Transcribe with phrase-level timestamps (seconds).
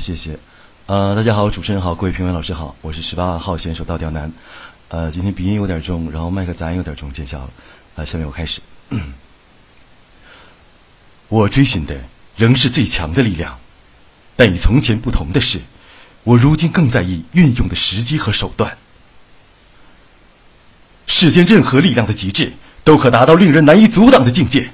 [0.00, 0.38] 谢谢。
[0.86, 4.32] 呃，大家好，主持人好，各位评委老师好，我是十八号选手倒吊男。
[4.88, 7.50] 呃，今天鼻音有点重，然后麦克杂音有点重，见笑了。
[7.96, 8.62] 呃，下面我开始。
[11.28, 12.00] 我追寻的
[12.34, 13.60] 仍是最强的力量，
[14.36, 15.60] 但与从前不同的是，
[16.24, 18.78] 我如今更在意运用的时机和手段。
[21.06, 24.70] 世间任何力量的极致，都可达到令人难以阻挡的境界。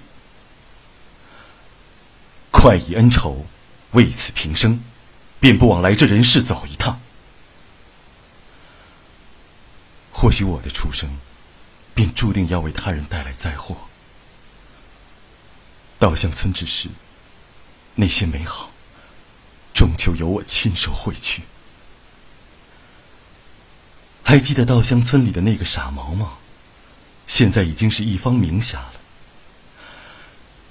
[2.52, 3.44] 快意恩仇，
[3.90, 4.80] 为此平生，
[5.40, 7.00] 便不枉来这人世走一趟。
[10.10, 11.18] 或许我的出生，
[11.94, 13.76] 便注定要为他人带来灾祸。
[15.98, 16.88] 稻香村之时，
[17.94, 18.70] 那些美好，
[19.74, 21.42] 终究由我亲手毁去。
[24.22, 26.38] 还记得稻香村里的那个傻毛毛，
[27.26, 28.94] 现在已经是一方名侠了。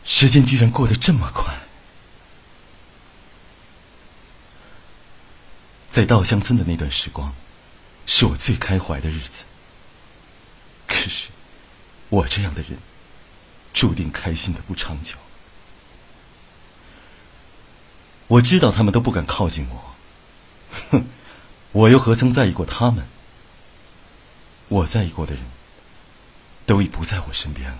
[0.03, 1.55] 时间居然过得这么快，
[5.95, 7.33] 在稻香村的那段时光，
[8.05, 9.45] 是我最开怀的日子。
[10.85, 11.29] 可是，
[12.09, 12.77] 我这样的人，
[13.73, 15.15] 注定开心的不长久。
[18.27, 19.95] 我知道他们都不敢靠近我，
[20.91, 21.05] 哼，
[21.71, 23.07] 我又何曾在意过他们？
[24.67, 25.45] 我在意过的人，
[26.65, 27.79] 都已不在我身边了。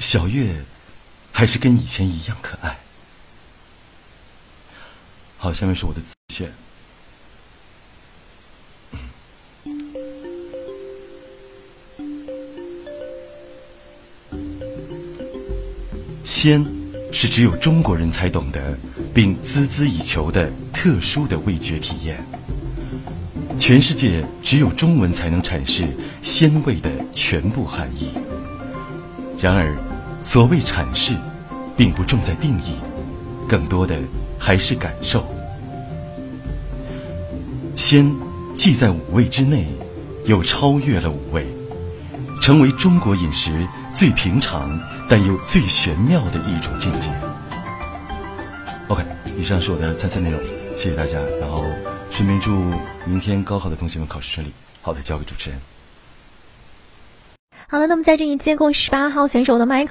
[0.00, 0.64] 小月，
[1.30, 2.80] 还是跟以前一样可爱。
[5.38, 6.00] 好，下面是我的
[6.36, 6.52] 荐。
[16.22, 16.66] 鲜
[17.12, 18.78] 是只有中国人才懂得，
[19.14, 22.22] 并孜孜以求的特殊的味觉体验。
[23.56, 25.88] 全世界只有中文才能阐释
[26.20, 28.10] 鲜味的全部含义。
[29.38, 29.74] 然而，
[30.22, 31.16] 所谓阐释，
[31.76, 32.76] 并不重在定义，
[33.48, 33.98] 更多的
[34.38, 35.35] 还是感受。
[37.88, 38.12] 鲜
[38.52, 39.64] 既在五味之内，
[40.24, 41.46] 又超越了五味，
[42.42, 43.64] 成为中国饮食
[43.94, 44.76] 最平常
[45.08, 47.08] 但又最玄妙的一种境界。
[48.88, 49.04] OK，
[49.38, 50.40] 以上是我的参赛内容，
[50.76, 51.20] 谢谢大家。
[51.40, 51.64] 然后。
[52.10, 52.50] 顺便祝
[53.04, 54.50] 明天高考的同学们考试顺利。
[54.80, 55.60] 好的，交给主持人。
[57.68, 59.84] 好了，那么在这一届共十八号选手的麦克。